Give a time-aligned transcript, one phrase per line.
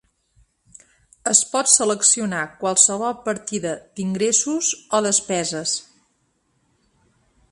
[1.31, 5.77] Es pot seleccionar qualsevol partida d’ingressos o despeses.